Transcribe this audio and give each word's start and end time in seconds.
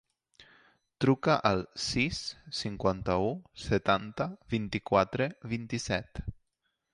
Truca 1.03 1.33
al 1.49 1.59
sis, 1.87 2.21
cinquanta-u, 2.61 3.29
setanta, 3.67 4.27
vint-i-quatre, 4.55 5.29
vint-i-set. 5.53 6.25